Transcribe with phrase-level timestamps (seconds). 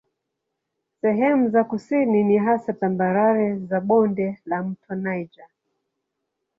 [1.01, 5.47] Sehemu za kusini ni hasa tambarare za bonde la mto Niger.